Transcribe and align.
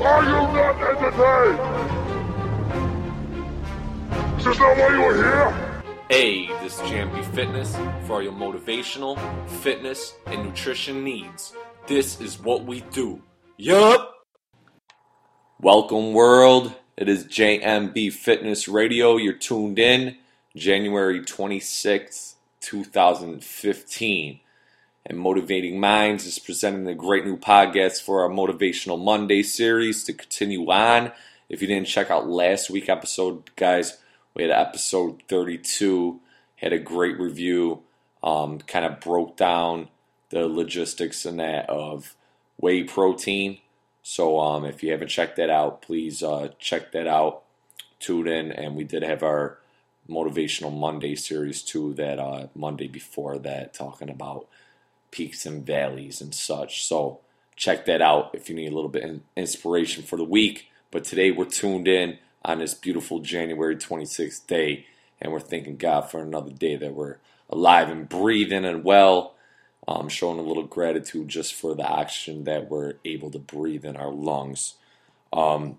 Are 0.00 0.24
you 0.24 0.30
not 0.30 0.76
entertained? 0.82 1.60
Is 4.38 4.44
this 4.44 4.58
not 4.58 4.76
why 4.76 4.88
you 4.88 5.00
were 5.02 5.14
here? 5.14 5.82
Hey, 6.10 6.48
this 6.62 6.74
is 6.74 6.80
JMB 6.80 7.24
Fitness 7.34 7.76
for 8.06 8.20
your 8.22 8.32
motivational, 8.32 9.16
fitness, 9.48 10.14
and 10.26 10.44
nutrition 10.44 11.04
needs. 11.04 11.52
This 11.86 12.20
is 12.20 12.40
what 12.40 12.64
we 12.64 12.80
do. 12.90 13.22
Yup! 13.56 14.26
Welcome, 15.60 16.12
world. 16.12 16.74
It 16.96 17.08
is 17.08 17.24
JMB 17.26 18.12
Fitness 18.12 18.66
Radio. 18.66 19.16
You're 19.16 19.34
tuned 19.34 19.78
in 19.78 20.16
January 20.56 21.20
26th, 21.20 22.34
2015. 22.60 24.40
And 25.06 25.18
Motivating 25.18 25.78
Minds 25.78 26.24
is 26.24 26.38
presenting 26.38 26.86
a 26.86 26.94
great 26.94 27.26
new 27.26 27.36
podcast 27.36 28.00
for 28.00 28.22
our 28.22 28.30
Motivational 28.30 29.02
Monday 29.02 29.42
series 29.42 30.02
to 30.04 30.14
continue 30.14 30.66
on. 30.70 31.12
If 31.50 31.60
you 31.60 31.68
didn't 31.68 31.88
check 31.88 32.10
out 32.10 32.26
last 32.26 32.70
week's 32.70 32.88
episode, 32.88 33.54
guys, 33.54 33.98
we 34.32 34.44
had 34.44 34.50
episode 34.50 35.22
32, 35.28 36.20
had 36.56 36.72
a 36.72 36.78
great 36.78 37.20
review, 37.20 37.82
um, 38.22 38.60
kind 38.60 38.86
of 38.86 39.00
broke 39.00 39.36
down 39.36 39.88
the 40.30 40.48
logistics 40.48 41.26
and 41.26 41.38
that 41.38 41.68
of 41.68 42.16
whey 42.56 42.82
protein. 42.82 43.58
So 44.02 44.40
um, 44.40 44.64
if 44.64 44.82
you 44.82 44.90
haven't 44.90 45.08
checked 45.08 45.36
that 45.36 45.50
out, 45.50 45.82
please 45.82 46.22
uh, 46.22 46.48
check 46.58 46.92
that 46.92 47.06
out. 47.06 47.42
Tune 48.00 48.26
in, 48.26 48.52
and 48.52 48.74
we 48.74 48.84
did 48.84 49.02
have 49.02 49.22
our 49.22 49.58
motivational 50.08 50.74
Monday 50.74 51.14
series 51.14 51.60
too. 51.60 51.92
That 51.92 52.18
uh, 52.18 52.46
Monday 52.54 52.88
before 52.88 53.36
that, 53.40 53.74
talking 53.74 54.08
about 54.08 54.48
peaks 55.14 55.46
and 55.46 55.64
valleys 55.64 56.20
and 56.20 56.34
such. 56.34 56.84
So 56.84 57.20
check 57.54 57.86
that 57.86 58.02
out 58.02 58.34
if 58.34 58.48
you 58.48 58.56
need 58.56 58.72
a 58.72 58.74
little 58.74 58.90
bit 58.90 59.04
of 59.04 59.20
inspiration 59.36 60.02
for 60.02 60.16
the 60.16 60.24
week. 60.24 60.72
But 60.90 61.04
today 61.04 61.30
we're 61.30 61.44
tuned 61.44 61.86
in 61.86 62.18
on 62.44 62.58
this 62.58 62.74
beautiful 62.74 63.20
January 63.20 63.76
26th 63.76 64.44
day, 64.48 64.86
and 65.20 65.32
we're 65.32 65.38
thanking 65.38 65.76
God 65.76 66.10
for 66.10 66.20
another 66.20 66.50
day 66.50 66.74
that 66.74 66.94
we're 66.94 67.18
alive 67.48 67.88
and 67.88 68.08
breathing 68.08 68.64
and 68.64 68.82
well. 68.82 69.34
Um, 69.86 70.08
showing 70.08 70.38
a 70.38 70.42
little 70.42 70.64
gratitude 70.64 71.28
just 71.28 71.54
for 71.54 71.74
the 71.74 71.86
oxygen 71.86 72.44
that 72.44 72.70
we're 72.70 72.94
able 73.04 73.30
to 73.30 73.38
breathe 73.38 73.84
in 73.84 73.96
our 73.96 74.10
lungs. 74.10 74.74
Um, 75.30 75.76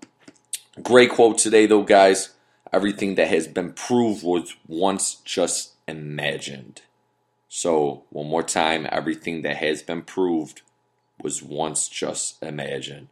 great 0.80 1.10
quote 1.10 1.38
today, 1.38 1.66
though, 1.66 1.82
guys. 1.82 2.30
Everything 2.72 3.16
that 3.16 3.28
has 3.28 3.48
been 3.48 3.72
proved 3.72 4.22
was 4.22 4.54
once 4.68 5.16
just 5.24 5.72
imagined. 5.88 6.82
So, 7.56 8.02
one 8.10 8.28
more 8.28 8.42
time, 8.42 8.86
everything 8.92 9.40
that 9.40 9.56
has 9.56 9.82
been 9.82 10.02
proved 10.02 10.60
was 11.22 11.42
once 11.42 11.88
just 11.88 12.42
imagined. 12.42 13.08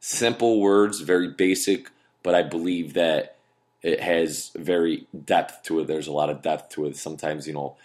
Simple 0.00 0.58
words, 0.58 0.98
very 0.98 1.28
basic, 1.28 1.92
but 2.24 2.34
I 2.34 2.42
believe 2.42 2.94
that 2.94 3.36
it 3.80 4.00
has 4.00 4.50
very 4.56 5.06
depth 5.24 5.62
to 5.66 5.78
it. 5.78 5.86
There's 5.86 6.08
a 6.08 6.12
lot 6.12 6.28
of 6.28 6.42
depth 6.42 6.70
to 6.70 6.86
it. 6.86 6.96
Sometimes, 6.96 7.46
you 7.46 7.52
know, 7.52 7.76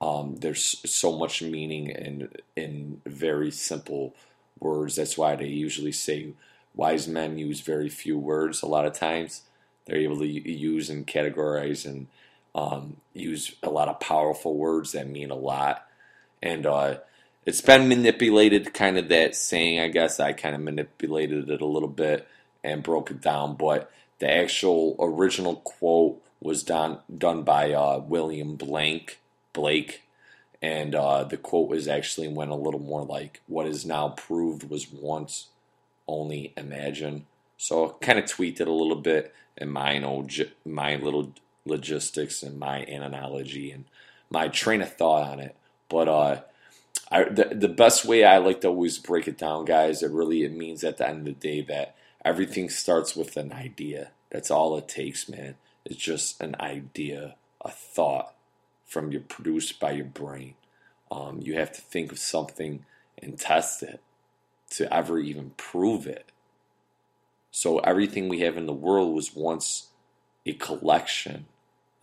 um, 0.00 0.34
there's 0.40 0.80
so 0.84 1.16
much 1.16 1.42
meaning 1.42 1.90
in 1.90 2.28
in 2.56 3.00
very 3.06 3.52
simple 3.52 4.14
words. 4.58 4.96
That's 4.96 5.16
why 5.16 5.36
they 5.36 5.46
usually 5.46 5.92
say 5.92 6.32
wise 6.74 7.06
men 7.06 7.38
use 7.38 7.60
very 7.60 7.88
few 7.88 8.18
words. 8.18 8.62
A 8.62 8.66
lot 8.66 8.84
of 8.84 8.94
times, 8.94 9.42
they're 9.84 10.06
able 10.06 10.18
to 10.18 10.26
use 10.26 10.90
and 10.90 11.06
categorize 11.06 11.86
and 11.86 12.08
um, 12.56 12.96
use 13.12 13.54
a 13.62 13.70
lot 13.70 13.88
of 13.88 14.00
powerful 14.00 14.56
words 14.56 14.92
that 14.92 15.06
mean 15.06 15.30
a 15.30 15.36
lot. 15.36 15.86
And 16.42 16.64
uh, 16.66 16.96
it's 17.44 17.60
been 17.60 17.88
manipulated, 17.88 18.72
kind 18.72 18.98
of 18.98 19.08
that 19.08 19.36
saying. 19.36 19.78
I 19.78 19.88
guess 19.88 20.18
I 20.18 20.32
kind 20.32 20.54
of 20.56 20.62
manipulated 20.62 21.50
it 21.50 21.60
a 21.60 21.66
little 21.66 21.88
bit 21.88 22.26
and 22.64 22.82
broke 22.82 23.10
it 23.10 23.20
down, 23.20 23.54
but 23.56 23.92
the 24.18 24.34
actual 24.34 24.96
original 24.98 25.56
quote 25.56 26.20
was 26.40 26.62
done 26.62 26.98
done 27.16 27.42
by 27.42 27.72
uh, 27.72 27.98
William 27.98 28.56
Blank 28.56 29.20
Blake, 29.52 30.02
and 30.62 30.94
uh, 30.94 31.24
the 31.24 31.36
quote 31.36 31.68
was 31.68 31.86
actually 31.86 32.28
went 32.28 32.50
a 32.50 32.56
little 32.56 32.80
more 32.80 33.04
like 33.04 33.40
"What 33.46 33.66
is 33.66 33.84
now 33.84 34.08
proved 34.10 34.68
was 34.68 34.90
once 34.90 35.48
only 36.08 36.52
imagined." 36.56 37.26
So 37.58 37.96
kind 38.00 38.18
of 38.18 38.26
tweaked 38.26 38.60
it 38.60 38.68
a 38.68 38.72
little 38.72 38.96
bit 38.96 39.34
in 39.56 39.70
my 39.70 40.02
own 40.02 40.28
my 40.64 40.96
little 40.96 41.32
logistics 41.66 42.42
and 42.42 42.58
my 42.58 42.78
analogy 42.78 43.70
and 43.70 43.84
my 44.30 44.48
train 44.48 44.82
of 44.82 44.94
thought 44.94 45.28
on 45.28 45.40
it. 45.40 45.56
But 45.88 46.08
uh, 46.08 46.40
I, 47.10 47.24
the 47.24 47.54
the 47.54 47.68
best 47.68 48.04
way 48.04 48.24
I 48.24 48.38
like 48.38 48.60
to 48.62 48.68
always 48.68 48.98
break 48.98 49.28
it 49.28 49.38
down, 49.38 49.64
guys, 49.64 50.02
it 50.02 50.10
really 50.10 50.42
it 50.44 50.52
means 50.52 50.82
at 50.82 50.98
the 50.98 51.08
end 51.08 51.20
of 51.20 51.24
the 51.24 51.32
day 51.32 51.60
that 51.62 51.94
everything 52.24 52.68
starts 52.68 53.14
with 53.14 53.36
an 53.36 53.52
idea. 53.52 54.10
That's 54.30 54.50
all 54.50 54.76
it 54.76 54.88
takes, 54.88 55.28
man. 55.28 55.56
It's 55.84 55.96
just 55.96 56.40
an 56.40 56.56
idea, 56.58 57.36
a 57.60 57.70
thought 57.70 58.34
from 58.84 59.12
your 59.12 59.20
produced 59.20 59.78
by 59.78 59.92
your 59.92 60.06
brain. 60.06 60.54
Um, 61.10 61.40
you 61.40 61.54
have 61.54 61.72
to 61.72 61.80
think 61.80 62.10
of 62.10 62.18
something 62.18 62.84
and 63.22 63.38
test 63.38 63.82
it 63.82 64.00
to 64.70 64.92
ever 64.92 65.18
even 65.18 65.52
prove 65.56 66.06
it. 66.06 66.30
So 67.52 67.78
everything 67.78 68.28
we 68.28 68.40
have 68.40 68.56
in 68.56 68.66
the 68.66 68.72
world 68.72 69.14
was 69.14 69.34
once 69.34 69.88
a 70.44 70.52
collection 70.52 71.46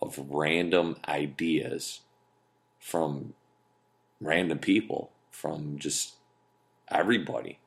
of 0.04 0.30
random 0.30 0.96
ideas 1.08 2.00
from 2.78 3.34
random 4.20 4.58
people, 4.58 5.10
from 5.30 5.78
just 5.78 6.14
everybody. 6.90 7.58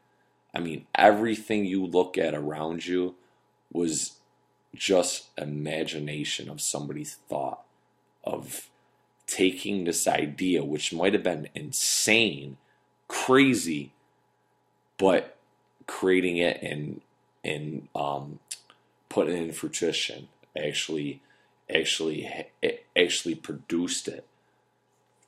I 0.53 0.59
mean, 0.59 0.86
everything 0.96 1.66
you 1.66 1.86
look 1.86 2.18
at 2.18 2.34
around 2.34 2.86
you 2.86 3.16
was 3.72 4.14
just 4.75 5.28
imagination 5.38 6.50
of 6.50 6.62
somebody's 6.62 7.16
thought 7.28 7.64
of 8.24 8.69
taking 9.28 9.84
this 9.84 10.08
idea, 10.08 10.64
which 10.64 10.94
might 10.94 11.14
have 11.14 11.24
been 11.24 11.50
insane, 11.56 12.58
crazy, 13.08 13.92
but 14.98 15.38
creating 15.88 16.38
it 16.38 16.62
and 16.62 17.02
and 17.44 17.88
um, 17.96 18.40
putting 19.09 19.38
it 19.38 19.44
in 19.44 19.52
fruition, 19.54 20.28
actually, 20.58 21.22
actually, 21.73 22.47
actually 22.95 23.35
produced 23.35 24.07
it. 24.07 24.25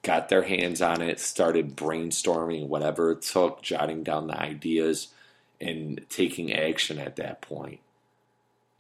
Got 0.01 0.29
their 0.29 0.44
hands 0.44 0.81
on 0.81 1.01
it, 1.01 1.19
started 1.19 1.75
brainstorming 1.75 2.67
whatever 2.67 3.11
it 3.11 3.22
took, 3.22 3.61
jotting 3.61 4.03
down 4.03 4.27
the 4.27 4.39
ideas, 4.39 5.09
and 5.59 6.01
taking 6.09 6.53
action 6.53 6.99
at 6.99 7.17
that 7.17 7.41
point. 7.41 7.79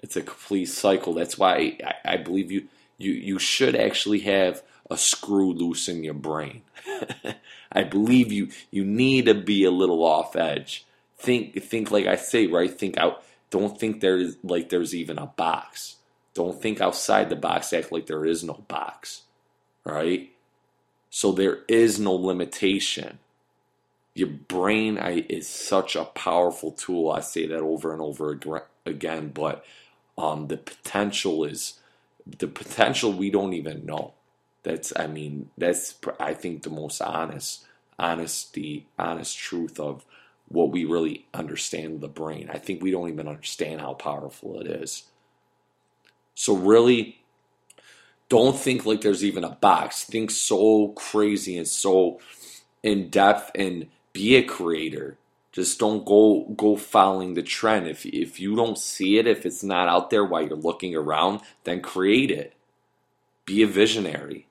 It's 0.01 0.15
a 0.15 0.21
complete 0.21 0.67
cycle. 0.67 1.13
That's 1.13 1.37
why 1.37 1.77
I, 1.83 2.13
I 2.13 2.17
believe 2.17 2.51
you 2.51 2.67
you 2.97 3.11
you 3.11 3.39
should 3.39 3.75
actually 3.75 4.19
have 4.19 4.63
a 4.89 4.97
screw 4.97 5.51
loose 5.53 5.87
in 5.87 6.03
your 6.03 6.13
brain. 6.13 6.61
I 7.71 7.83
believe 7.83 8.31
you 8.31 8.49
you 8.71 8.85
need 8.85 9.25
to 9.25 9.33
be 9.33 9.65
a 9.65 9.71
little 9.71 10.03
off 10.03 10.35
edge. 10.35 10.85
Think 11.17 11.61
think 11.63 11.91
like 11.91 12.07
I 12.07 12.15
say, 12.15 12.47
right? 12.47 12.71
Think 12.71 12.97
out 12.97 13.23
don't 13.49 13.79
think 13.79 13.99
there's 13.99 14.37
like 14.43 14.69
there's 14.69 14.95
even 14.95 15.17
a 15.17 15.25
box. 15.25 15.97
Don't 16.33 16.61
think 16.61 16.79
outside 16.81 17.29
the 17.29 17.35
box, 17.35 17.73
act 17.73 17.91
like 17.91 18.05
there 18.05 18.25
is 18.25 18.43
no 18.43 18.63
box. 18.67 19.23
Right? 19.83 20.31
So 21.09 21.31
there 21.31 21.59
is 21.67 21.99
no 21.99 22.13
limitation. 22.13 23.19
Your 24.13 24.27
brain 24.27 24.97
is 24.97 25.47
such 25.47 25.95
a 25.95 26.05
powerful 26.05 26.71
tool. 26.71 27.11
I 27.11 27.21
say 27.21 27.47
that 27.47 27.61
over 27.61 27.93
and 27.93 28.01
over 28.01 28.39
again, 28.85 29.29
but 29.29 29.65
um, 30.17 30.47
the 30.47 30.57
potential 30.57 31.45
is 31.45 31.79
the 32.25 32.47
potential 32.47 33.13
we 33.13 33.31
don't 33.31 33.53
even 33.53 33.85
know. 33.85 34.13
That's 34.63 34.91
I 34.95 35.07
mean 35.07 35.49
that's 35.57 35.95
I 36.19 36.33
think 36.33 36.63
the 36.63 36.69
most 36.69 37.01
honest 37.01 37.65
honesty 37.97 38.87
honest 38.97 39.37
truth 39.37 39.79
of 39.79 40.05
what 40.47 40.71
we 40.71 40.83
really 40.85 41.25
understand 41.33 42.01
the 42.01 42.07
brain. 42.07 42.49
I 42.51 42.57
think 42.57 42.81
we 42.81 42.91
don't 42.91 43.09
even 43.09 43.27
understand 43.27 43.81
how 43.81 43.93
powerful 43.93 44.59
it 44.59 44.67
is. 44.67 45.03
So 46.39 46.55
really 46.55 47.19
don't 48.29 48.57
think 48.57 48.85
like 48.85 49.01
there's 49.01 49.25
even 49.25 49.43
a 49.43 49.49
box. 49.49 50.05
Think 50.05 50.31
so 50.31 50.93
crazy 50.95 51.57
and 51.57 51.67
so 51.67 52.21
in 52.81 53.09
depth 53.09 53.51
and 53.55 53.87
be 54.13 54.37
a 54.37 54.43
creator. 54.43 55.17
Just 55.51 55.79
don't 55.79 56.05
go 56.05 56.45
go 56.55 56.77
following 56.77 57.33
the 57.33 57.43
trend. 57.43 57.89
If 57.89 58.05
if 58.05 58.39
you 58.39 58.55
don't 58.55 58.77
see 58.77 59.17
it, 59.17 59.27
if 59.27 59.45
it's 59.45 59.63
not 59.63 59.89
out 59.89 60.11
there 60.11 60.23
while 60.23 60.47
you're 60.47 60.55
looking 60.55 60.95
around, 60.95 61.41
then 61.65 61.81
create 61.81 62.31
it. 62.31 62.53
Be 63.43 63.61
a 63.61 63.67
visionary. 63.67 64.47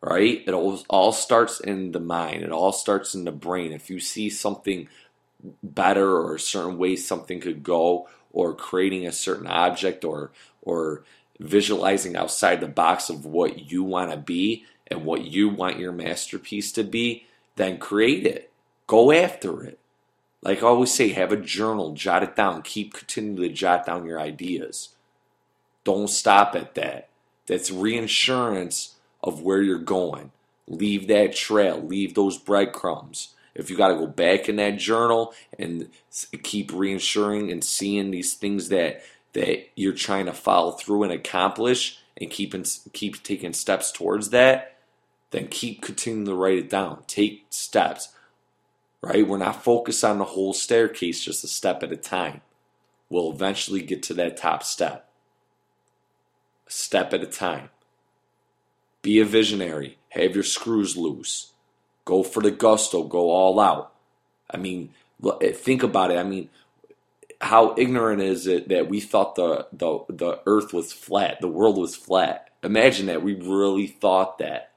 Right? 0.00 0.44
It 0.46 0.54
all, 0.54 0.84
all 0.88 1.10
starts 1.10 1.58
in 1.58 1.90
the 1.90 1.98
mind. 1.98 2.44
It 2.44 2.52
all 2.52 2.72
starts 2.72 3.12
in 3.16 3.24
the 3.24 3.32
brain. 3.32 3.72
If 3.72 3.90
you 3.90 3.98
see 3.98 4.30
something 4.30 4.86
better 5.64 6.12
or 6.12 6.36
a 6.36 6.40
certain 6.40 6.78
way 6.78 6.94
something 6.94 7.40
could 7.40 7.64
go, 7.64 8.06
or 8.32 8.54
creating 8.54 9.06
a 9.06 9.12
certain 9.12 9.46
object, 9.46 10.04
or 10.04 10.30
or 10.62 11.04
visualizing 11.38 12.16
outside 12.16 12.60
the 12.60 12.68
box 12.68 13.08
of 13.08 13.24
what 13.24 13.70
you 13.70 13.82
want 13.82 14.10
to 14.10 14.16
be 14.16 14.64
and 14.86 15.04
what 15.04 15.24
you 15.24 15.48
want 15.48 15.78
your 15.78 15.92
masterpiece 15.92 16.70
to 16.72 16.84
be, 16.84 17.26
then 17.56 17.78
create 17.78 18.26
it 18.26 18.50
Go 18.90 19.12
after 19.12 19.62
it. 19.62 19.78
Like 20.42 20.64
I 20.64 20.66
always 20.66 20.92
say, 20.92 21.10
have 21.10 21.30
a 21.30 21.36
journal, 21.36 21.92
jot 21.92 22.24
it 22.24 22.34
down, 22.34 22.62
keep 22.62 22.92
continuing 22.92 23.48
to 23.48 23.54
jot 23.54 23.86
down 23.86 24.04
your 24.04 24.18
ideas. 24.18 24.88
Don't 25.84 26.10
stop 26.10 26.56
at 26.56 26.74
that. 26.74 27.08
That's 27.46 27.70
reinsurance 27.70 28.96
of 29.22 29.42
where 29.42 29.62
you're 29.62 29.78
going. 29.78 30.32
Leave 30.66 31.06
that 31.06 31.36
trail, 31.36 31.80
leave 31.80 32.16
those 32.16 32.36
breadcrumbs. 32.36 33.28
If 33.54 33.70
you 33.70 33.76
got 33.76 33.88
to 33.88 33.96
go 33.96 34.06
back 34.06 34.48
in 34.48 34.56
that 34.56 34.78
journal 34.78 35.34
and 35.58 35.88
keep 36.42 36.70
reinsuring 36.72 37.50
and 37.50 37.64
seeing 37.64 38.10
these 38.10 38.34
things 38.34 38.68
that 38.68 39.02
that 39.32 39.68
you're 39.76 39.92
trying 39.92 40.26
to 40.26 40.32
follow 40.32 40.72
through 40.72 41.04
and 41.04 41.12
accomplish 41.12 41.98
and 42.20 42.30
keep 42.30 42.54
keep 42.92 43.22
taking 43.22 43.52
steps 43.52 43.92
towards 43.92 44.30
that, 44.30 44.76
then 45.30 45.48
keep 45.48 45.82
continuing 45.82 46.26
to 46.26 46.34
write 46.34 46.58
it 46.58 46.70
down. 46.70 47.02
Take 47.06 47.46
steps. 47.50 48.10
Right? 49.02 49.26
We're 49.26 49.38
not 49.38 49.64
focused 49.64 50.04
on 50.04 50.18
the 50.18 50.24
whole 50.24 50.52
staircase, 50.52 51.24
just 51.24 51.42
a 51.42 51.48
step 51.48 51.82
at 51.82 51.92
a 51.92 51.96
time. 51.96 52.42
We'll 53.08 53.32
eventually 53.32 53.80
get 53.80 54.02
to 54.04 54.14
that 54.14 54.36
top 54.36 54.62
step. 54.62 55.08
A 56.68 56.70
step 56.70 57.14
at 57.14 57.22
a 57.22 57.26
time. 57.26 57.70
Be 59.02 59.18
a 59.18 59.24
visionary. 59.24 59.96
Have 60.10 60.34
your 60.34 60.44
screws 60.44 60.96
loose. 60.96 61.49
Go 62.10 62.24
for 62.24 62.42
the 62.42 62.50
gusto. 62.50 63.04
Go 63.04 63.30
all 63.30 63.60
out. 63.60 63.92
I 64.50 64.56
mean, 64.56 64.90
eh, 65.40 65.52
think 65.52 65.84
about 65.84 66.10
it. 66.10 66.18
I 66.18 66.24
mean, 66.24 66.48
how 67.40 67.72
ignorant 67.78 68.20
is 68.20 68.48
it 68.48 68.68
that 68.68 68.88
we 68.88 68.98
thought 68.98 69.36
the, 69.36 69.68
the, 69.72 70.00
the 70.08 70.40
earth 70.44 70.72
was 70.72 70.92
flat, 70.92 71.40
the 71.40 71.46
world 71.46 71.78
was 71.78 71.94
flat? 71.94 72.50
Imagine 72.64 73.06
that. 73.06 73.22
We 73.22 73.34
really 73.34 73.86
thought 73.86 74.38
that. 74.38 74.72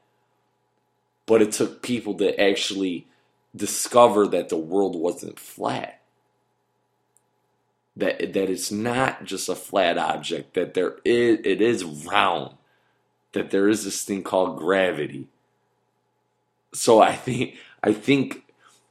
But 1.26 1.42
it 1.42 1.50
took 1.50 1.82
people 1.82 2.14
to 2.18 2.40
actually 2.40 3.08
discover 3.56 4.28
that 4.28 4.48
the 4.48 4.56
world 4.56 4.94
wasn't 4.94 5.40
flat. 5.40 6.00
That, 7.96 8.32
that 8.32 8.48
it's 8.48 8.70
not 8.70 9.24
just 9.24 9.48
a 9.48 9.56
flat 9.56 9.98
object, 9.98 10.54
that 10.54 10.74
there 10.74 10.98
is, 11.04 11.40
it 11.44 11.60
is 11.60 11.82
round, 11.82 12.54
that 13.32 13.50
there 13.50 13.68
is 13.68 13.84
this 13.84 14.04
thing 14.04 14.22
called 14.22 14.56
gravity. 14.56 15.26
So 16.74 17.00
I 17.00 17.14
think 17.14 17.56
I 17.82 17.92
think 17.92 18.42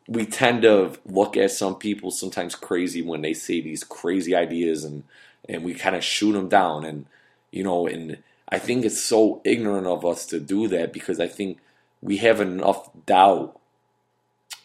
we 0.07 0.25
tend 0.25 0.61
to 0.63 0.97
look 1.05 1.37
at 1.37 1.51
some 1.51 1.75
people 1.75 2.11
sometimes 2.11 2.55
crazy 2.55 3.01
when 3.01 3.21
they 3.21 3.33
say 3.33 3.61
these 3.61 3.83
crazy 3.83 4.35
ideas 4.35 4.83
and 4.83 5.03
and 5.49 5.63
we 5.63 5.73
kind 5.73 5.95
of 5.95 6.03
shoot 6.03 6.31
them 6.33 6.49
down. 6.49 6.85
And 6.85 7.05
you 7.51 7.63
know 7.63 7.85
and 7.85 8.17
I 8.49 8.59
think 8.59 8.85
it's 8.85 9.01
so 9.01 9.41
ignorant 9.43 9.87
of 9.87 10.05
us 10.05 10.25
to 10.27 10.39
do 10.39 10.67
that 10.69 10.93
because 10.93 11.19
I 11.19 11.27
think 11.27 11.59
we 12.01 12.17
have 12.17 12.39
enough 12.39 12.89
doubt 13.05 13.59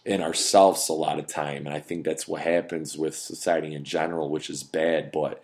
in 0.04 0.22
ourselves 0.22 0.88
a 0.88 0.92
lot 0.92 1.18
of 1.18 1.26
time. 1.26 1.66
And 1.66 1.74
I 1.74 1.80
think 1.80 2.04
that's 2.04 2.28
what 2.28 2.42
happens 2.42 2.96
with 2.96 3.16
society 3.16 3.74
in 3.74 3.84
general 3.84 4.30
which 4.30 4.48
is 4.48 4.62
bad. 4.62 5.10
But 5.10 5.42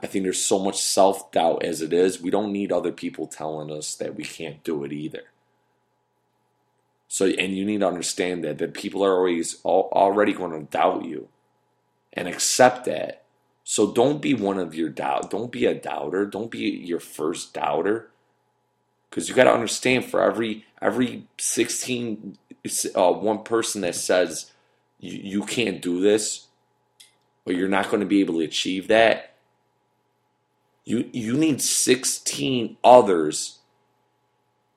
I 0.00 0.06
think 0.06 0.24
there's 0.24 0.44
so 0.44 0.58
much 0.58 0.80
self-doubt 0.80 1.62
as 1.62 1.82
it 1.82 1.92
is 1.92 2.20
we 2.20 2.30
don't 2.30 2.52
need 2.52 2.72
other 2.72 2.92
people 2.92 3.28
telling 3.28 3.70
us 3.70 3.94
that 3.96 4.16
we 4.16 4.24
can't 4.24 4.64
do 4.64 4.82
it 4.82 4.92
either 4.92 5.22
so, 7.12 7.26
and 7.26 7.54
you 7.54 7.66
need 7.66 7.80
to 7.80 7.86
understand 7.86 8.42
that 8.42 8.56
that 8.56 8.72
people 8.72 9.04
are 9.04 9.18
always 9.18 9.62
already 9.66 10.32
going 10.32 10.52
to 10.52 10.72
doubt 10.72 11.04
you, 11.04 11.28
and 12.14 12.26
accept 12.26 12.86
that. 12.86 13.24
So 13.64 13.92
don't 13.92 14.22
be 14.22 14.32
one 14.32 14.58
of 14.58 14.74
your 14.74 14.88
doubt. 14.88 15.30
Don't 15.30 15.52
be 15.52 15.66
a 15.66 15.74
doubter. 15.74 16.24
Don't 16.24 16.50
be 16.50 16.60
your 16.60 17.00
first 17.00 17.52
doubter. 17.52 18.08
Because 19.10 19.28
you 19.28 19.34
got 19.34 19.44
to 19.44 19.52
understand, 19.52 20.06
for 20.06 20.22
every 20.22 20.64
every 20.80 21.28
sixteen, 21.36 22.38
uh, 22.96 23.12
one 23.12 23.42
person 23.42 23.82
that 23.82 23.94
says 23.94 24.50
you, 24.98 25.18
you 25.22 25.42
can't 25.42 25.82
do 25.82 26.00
this, 26.00 26.46
or 27.44 27.52
you're 27.52 27.68
not 27.68 27.90
going 27.90 28.00
to 28.00 28.06
be 28.06 28.20
able 28.20 28.36
to 28.36 28.40
achieve 28.40 28.88
that, 28.88 29.34
you 30.86 31.10
you 31.12 31.34
need 31.36 31.60
sixteen 31.60 32.78
others 32.82 33.58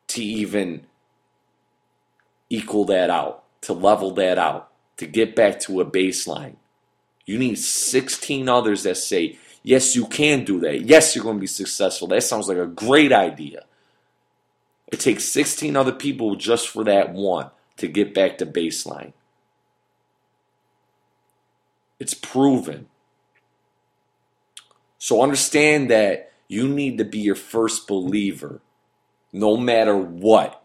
to 0.08 0.22
even 0.22 0.86
equal 2.50 2.86
that 2.86 3.10
out, 3.10 3.44
to 3.62 3.74
level 3.74 4.12
that 4.12 4.38
out, 4.38 4.70
to 4.98 5.08
get 5.08 5.36
back 5.36 5.60
to 5.62 5.82
a 5.82 5.86
baseline. 5.86 6.56
You 7.26 7.40
need 7.40 7.58
16 7.58 8.48
others 8.48 8.84
that 8.84 8.98
say, 8.98 9.38
yes, 9.64 9.96
you 9.96 10.06
can 10.06 10.46
do 10.46 10.60
that. 10.60 10.82
Yes, 10.82 11.16
you're 11.16 11.24
going 11.24 11.38
to 11.38 11.42
be 11.42 11.48
successful. 11.48 12.08
That 12.08 12.24
sounds 12.24 12.48
like 12.48 12.58
a 12.58 12.68
great 12.68 13.12
idea. 13.12 13.66
It 14.88 15.00
takes 15.00 15.26
16 15.26 15.76
other 15.76 15.92
people 15.92 16.36
just 16.36 16.70
for 16.70 16.84
that 16.84 17.12
one 17.14 17.50
to 17.78 17.88
get 17.88 18.14
back 18.14 18.38
to 18.38 18.46
baseline. 18.46 19.14
It's 22.00 22.14
proven. 22.14 22.88
So 25.00 25.22
understand 25.22 25.90
that 25.90 26.32
you 26.48 26.68
need 26.68 26.98
to 27.00 27.06
be 27.06 27.20
your 27.20 27.36
first 27.36 27.88
believer 27.88 28.62
no 29.32 29.58
matter 29.58 29.98
what. 29.98 30.65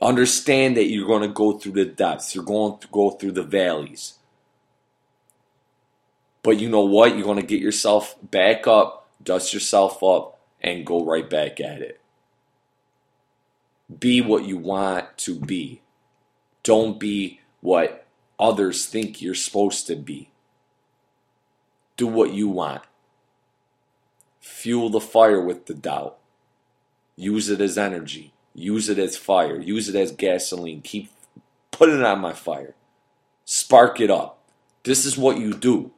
Understand 0.00 0.76
that 0.76 0.90
you're 0.90 1.06
going 1.06 1.22
to 1.22 1.28
go 1.28 1.52
through 1.52 1.72
the 1.72 1.84
depths, 1.86 2.34
you're 2.34 2.44
going 2.44 2.78
to 2.80 2.88
go 2.88 3.10
through 3.10 3.32
the 3.32 3.42
valleys. 3.42 4.14
But 6.42 6.60
you 6.60 6.68
know 6.68 6.84
what? 6.84 7.16
You're 7.16 7.24
going 7.24 7.40
to 7.40 7.46
get 7.46 7.60
yourself 7.60 8.16
back 8.22 8.66
up, 8.66 9.08
dust 9.22 9.52
yourself 9.52 10.02
up, 10.02 10.38
and 10.60 10.86
go 10.86 11.04
right 11.04 11.28
back 11.28 11.60
at 11.60 11.80
it. 11.80 12.00
Be 13.98 14.20
what 14.20 14.44
you 14.44 14.56
want 14.56 15.16
to 15.18 15.38
be. 15.38 15.80
Don't 16.62 17.00
be 17.00 17.40
what 17.60 18.06
others 18.38 18.86
think 18.86 19.22
you're 19.22 19.34
supposed 19.34 19.86
to 19.86 19.96
be. 19.96 20.30
Do 21.96 22.06
what 22.06 22.32
you 22.32 22.48
want. 22.48 22.82
Fuel 24.40 24.90
the 24.90 25.00
fire 25.00 25.40
with 25.40 25.66
the 25.66 25.74
doubt. 25.74 26.18
Use 27.16 27.48
it 27.48 27.60
as 27.60 27.78
energy. 27.78 28.32
Use 28.56 28.88
it 28.88 28.98
as 28.98 29.18
fire. 29.18 29.60
Use 29.60 29.90
it 29.90 29.94
as 29.94 30.12
gasoline. 30.12 30.80
Keep 30.80 31.10
putting 31.70 31.98
it 31.98 32.04
on 32.04 32.20
my 32.20 32.32
fire. 32.32 32.74
Spark 33.44 34.00
it 34.00 34.10
up. 34.10 34.38
This 34.82 35.04
is 35.04 35.18
what 35.18 35.38
you 35.38 35.52
do. 35.52 35.90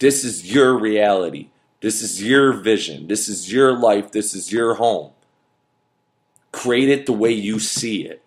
This 0.00 0.22
is 0.22 0.52
your 0.52 0.78
reality. 0.78 1.48
This 1.80 2.02
is 2.02 2.22
your 2.22 2.52
vision. 2.52 3.08
This 3.08 3.26
is 3.28 3.50
your 3.50 3.78
life. 3.78 4.12
This 4.12 4.34
is 4.34 4.52
your 4.52 4.74
home. 4.74 5.12
Create 6.52 6.90
it 6.90 7.06
the 7.06 7.12
way 7.14 7.30
you 7.30 7.58
see 7.58 8.04
it. 8.04 8.22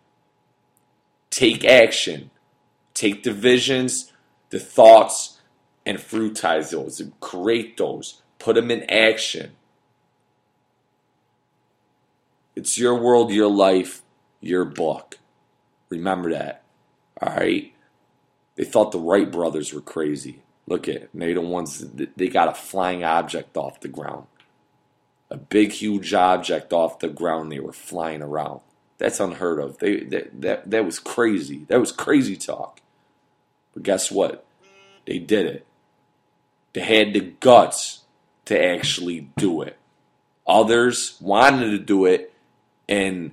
Take 1.29 1.63
action. 1.63 2.31
Take 2.95 3.21
the 3.21 3.31
visions, 3.31 4.11
the 4.49 4.59
thoughts, 4.59 5.39
and 5.85 5.99
fruitize 5.99 6.71
those 6.71 6.99
and 6.99 7.17
create 7.19 7.77
those. 7.77 8.23
Put 8.39 8.55
them 8.55 8.71
in 8.71 8.89
action. 8.89 9.51
It's 12.57 12.75
your 12.75 12.95
world, 12.95 13.31
your 13.31 13.51
life, 13.51 14.01
your 14.41 14.65
book. 14.65 15.19
Remember 15.89 16.31
that. 16.31 16.63
All 17.21 17.35
right? 17.35 17.71
They 18.55 18.63
thought 18.63 18.91
the 18.91 18.97
Wright 18.97 19.31
brothers 19.31 19.71
were 19.71 19.81
crazy. 19.81 20.41
Look 20.65 20.87
at 20.87 21.09
they 21.13 21.33
the 21.33 21.41
ones 21.41 21.85
they 21.93 22.27
got 22.27 22.49
a 22.49 22.55
flying 22.55 23.03
object 23.03 23.57
off 23.57 23.79
the 23.79 23.87
ground. 23.87 24.25
A 25.29 25.37
big 25.37 25.71
huge 25.71 26.15
object 26.15 26.73
off 26.73 26.97
the 26.97 27.09
ground 27.09 27.51
they 27.51 27.59
were 27.59 27.73
flying 27.73 28.23
around. 28.23 28.61
That's 28.97 29.19
unheard 29.19 29.59
of. 29.59 29.77
They 29.77 29.99
that 30.05 30.41
that, 30.41 30.71
that 30.71 30.83
was 30.83 30.97
crazy. 30.97 31.65
That 31.67 31.79
was 31.79 31.91
crazy 31.91 32.35
talk. 32.35 32.81
But 33.75 33.83
guess 33.83 34.09
what? 34.09 34.43
They 35.05 35.19
did 35.19 35.45
it. 35.45 35.67
They 36.73 36.81
had 36.81 37.13
the 37.13 37.35
guts 37.39 38.01
to 38.45 38.59
actually 38.59 39.29
do 39.37 39.61
it. 39.61 39.77
Others 40.47 41.17
wanted 41.21 41.69
to 41.69 41.77
do 41.77 42.05
it 42.05 42.33
and 42.87 43.31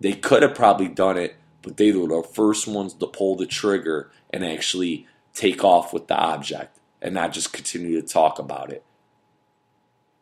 they 0.00 0.12
could 0.12 0.42
have 0.42 0.54
probably 0.54 0.88
done 0.88 1.16
it, 1.16 1.36
but 1.62 1.76
they 1.76 1.92
were 1.92 2.08
the 2.08 2.28
first 2.28 2.66
ones 2.66 2.94
to 2.94 3.06
pull 3.06 3.36
the 3.36 3.46
trigger 3.46 4.10
and 4.30 4.44
actually 4.44 5.06
take 5.32 5.64
off 5.64 5.92
with 5.92 6.08
the 6.08 6.16
object 6.16 6.78
and 7.00 7.14
not 7.14 7.32
just 7.32 7.52
continue 7.52 8.00
to 8.00 8.06
talk 8.06 8.38
about 8.38 8.72
it. 8.72 8.84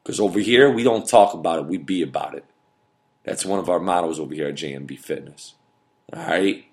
Because 0.02 0.18
over 0.18 0.40
here, 0.40 0.70
we 0.70 0.82
don't 0.82 1.08
talk 1.08 1.34
about 1.34 1.60
it, 1.60 1.66
we 1.66 1.78
be 1.78 2.02
about 2.02 2.34
it. 2.34 2.44
That's 3.24 3.46
one 3.46 3.60
of 3.60 3.68
our 3.68 3.78
mottos 3.78 4.18
over 4.18 4.34
here 4.34 4.48
at 4.48 4.54
JMB 4.54 4.98
Fitness. 4.98 5.54
All 6.12 6.24
right? 6.24 6.64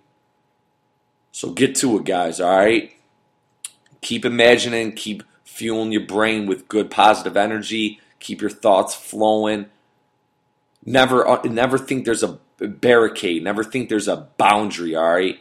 So 1.32 1.52
get 1.52 1.76
to 1.76 1.98
it, 1.98 2.06
guys, 2.06 2.42
all 2.42 2.58
right? 2.58 2.92
Keep 4.02 4.26
imagining, 4.26 4.94
keep 4.94 5.24
fueling 5.44 5.92
your 5.92 6.06
brain 6.06 6.48
with 6.48 6.68
good 6.68 6.90
positive 6.90 7.38
energy, 7.38 8.00
keep 8.20 8.42
your 8.42 8.50
thoughts 8.50 8.96
flowing 8.96 9.68
Never, 10.86 11.28
uh, 11.28 11.42
never 11.44 11.78
think 11.78 12.06
there's 12.06 12.24
a 12.24 12.40
barricade. 12.60 13.44
Never 13.44 13.64
think 13.64 13.90
there's 13.90 14.08
a 14.08 14.28
boundary. 14.38 14.96
All 14.96 15.14
right. 15.14 15.40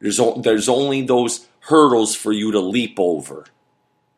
There's 0.00 0.20
there's 0.38 0.68
only 0.68 1.02
those 1.02 1.46
hurdles 1.60 2.14
for 2.14 2.32
you 2.32 2.52
to 2.52 2.60
leap 2.60 2.96
over. 2.98 3.44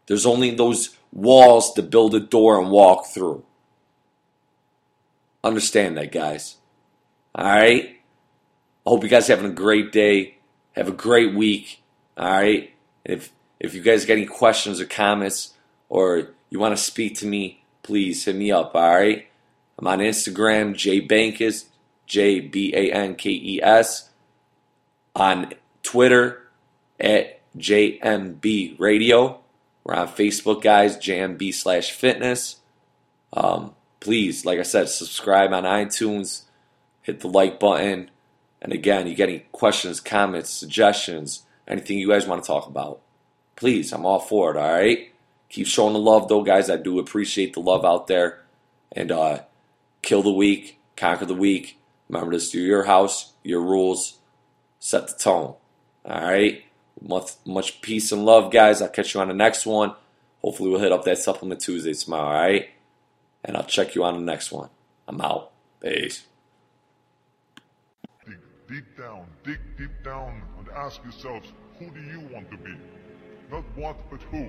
There's 0.06 0.26
only 0.26 0.54
those 0.54 0.96
walls 1.12 1.72
to 1.74 1.82
build 1.82 2.14
a 2.14 2.20
door 2.20 2.60
and 2.60 2.70
walk 2.70 3.06
through. 3.06 3.44
Understand 5.44 5.96
that, 5.96 6.12
guys. 6.12 6.56
All 7.34 7.44
right. 7.44 7.96
I 8.86 8.90
hope 8.90 9.02
you 9.02 9.08
guys 9.08 9.26
having 9.26 9.50
a 9.50 9.54
great 9.54 9.92
day. 9.92 10.38
Have 10.72 10.88
a 10.88 10.92
great 10.92 11.34
week. 11.34 11.82
All 12.16 12.30
right. 12.30 12.72
If 13.04 13.32
if 13.58 13.74
you 13.74 13.82
guys 13.82 14.04
got 14.04 14.14
any 14.14 14.26
questions 14.26 14.80
or 14.80 14.86
comments 14.86 15.54
or 15.88 16.30
you 16.50 16.58
want 16.58 16.76
to 16.76 16.82
speak 16.82 17.18
to 17.18 17.26
me, 17.26 17.64
please 17.82 18.24
hit 18.24 18.36
me 18.36 18.50
up, 18.50 18.74
all 18.74 18.94
right? 18.94 19.26
I'm 19.78 19.86
on 19.86 19.98
Instagram, 19.98 20.74
jbankes, 20.74 21.66
J 22.06 22.40
B 22.40 22.72
A 22.74 22.92
N 22.92 23.14
K 23.16 23.30
E 23.30 23.60
S. 23.62 24.10
On 25.14 25.52
Twitter, 25.82 26.42
at 27.02 27.40
JMB 27.56 28.78
Radio. 28.78 29.40
We're 29.84 29.94
on 29.94 30.08
Facebook, 30.08 30.62
guys, 30.62 30.96
JMB 30.96 31.52
slash 31.52 31.90
fitness. 31.90 32.60
Um, 33.32 33.74
please, 34.00 34.46
like 34.46 34.60
I 34.60 34.62
said, 34.62 34.88
subscribe 34.88 35.52
on 35.52 35.64
iTunes, 35.64 36.42
hit 37.02 37.20
the 37.20 37.28
like 37.28 37.58
button. 37.58 38.10
And 38.60 38.72
again, 38.72 39.08
you 39.08 39.16
get 39.16 39.28
any 39.28 39.40
questions, 39.50 40.00
comments, 40.00 40.50
suggestions, 40.50 41.42
anything 41.66 41.98
you 41.98 42.08
guys 42.08 42.28
want 42.28 42.42
to 42.42 42.46
talk 42.46 42.68
about, 42.68 43.00
please, 43.56 43.92
I'm 43.92 44.06
all 44.06 44.20
for 44.20 44.52
it, 44.52 44.56
all 44.56 44.72
right? 44.72 45.12
Keep 45.48 45.66
showing 45.66 45.94
the 45.94 45.98
love, 45.98 46.28
though, 46.28 46.44
guys. 46.44 46.70
I 46.70 46.76
do 46.76 47.00
appreciate 47.00 47.54
the 47.54 47.60
love 47.60 47.84
out 47.84 48.06
there. 48.06 48.40
And 48.92 49.10
uh, 49.10 49.40
kill 50.02 50.22
the 50.22 50.32
weak, 50.32 50.80
conquer 50.96 51.26
the 51.26 51.34
weak. 51.34 51.78
Remember 52.08 52.32
this: 52.32 52.50
do 52.50 52.60
your 52.60 52.84
house, 52.84 53.32
your 53.42 53.62
rules, 53.62 54.18
set 54.78 55.08
the 55.08 55.14
tone. 55.14 55.54
All 56.04 56.22
right? 56.22 56.64
Much, 57.00 57.32
much 57.44 57.80
peace 57.80 58.12
and 58.12 58.24
love, 58.24 58.52
guys. 58.52 58.80
I'll 58.82 58.88
catch 58.88 59.14
you 59.14 59.20
on 59.20 59.28
the 59.28 59.34
next 59.34 59.66
one. 59.66 59.94
Hopefully, 60.40 60.70
we'll 60.70 60.80
hit 60.80 60.92
up 60.92 61.04
that 61.04 61.18
Supplement 61.18 61.60
Tuesday 61.60 61.94
tomorrow, 61.94 62.26
all 62.26 62.42
right? 62.42 62.70
And 63.44 63.56
I'll 63.56 63.64
check 63.64 63.94
you 63.94 64.04
on 64.04 64.14
the 64.14 64.20
next 64.20 64.52
one. 64.52 64.68
I'm 65.08 65.20
out. 65.20 65.50
Peace. 65.80 66.24
Dig 68.26 68.38
deep 68.68 68.96
down, 68.96 69.26
dig 69.42 69.58
deep 69.76 69.90
down 70.04 70.42
and 70.58 70.68
ask 70.70 71.02
yourselves, 71.02 71.52
who 71.78 71.90
do 71.90 72.00
you 72.00 72.20
want 72.32 72.50
to 72.50 72.56
be? 72.56 72.74
Not 73.50 73.64
what, 73.74 73.96
but 74.10 74.22
who. 74.22 74.46